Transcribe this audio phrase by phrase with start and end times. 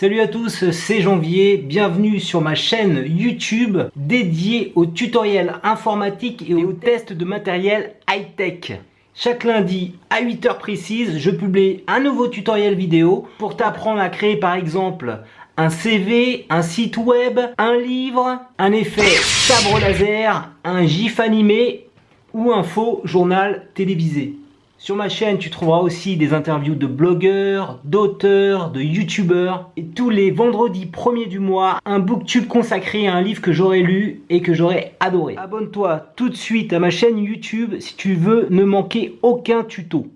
[0.00, 6.54] Salut à tous, c'est Janvier, bienvenue sur ma chaîne YouTube dédiée aux tutoriels informatiques et
[6.54, 8.80] aux tests de matériel high-tech.
[9.14, 14.36] Chaque lundi à 8h précises, je publie un nouveau tutoriel vidéo pour t'apprendre à créer
[14.36, 15.18] par exemple
[15.58, 21.88] un CV, un site web, un livre, un effet sabre laser, un gif animé
[22.32, 24.34] ou un faux journal télévisé.
[24.82, 29.70] Sur ma chaîne, tu trouveras aussi des interviews de blogueurs, d'auteurs, de youtubeurs.
[29.76, 33.80] Et tous les vendredis premiers du mois, un booktube consacré à un livre que j'aurais
[33.80, 35.36] lu et que j'aurais adoré.
[35.36, 40.06] Abonne-toi tout de suite à ma chaîne YouTube si tu veux ne manquer aucun tuto.